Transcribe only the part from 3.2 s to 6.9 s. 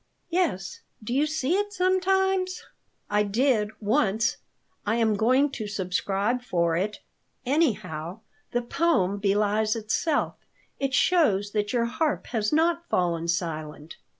did, once. I am going to subscribe for